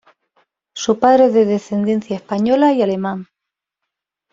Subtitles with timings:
[0.73, 3.27] Su padre es de descendencia española y alemán.